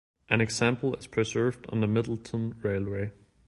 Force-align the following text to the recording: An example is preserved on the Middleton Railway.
An 0.31 0.41
example 0.41 0.95
is 0.95 1.05
preserved 1.05 1.67
on 1.69 1.79
the 1.81 1.85
Middleton 1.85 2.55
Railway. 2.63 3.11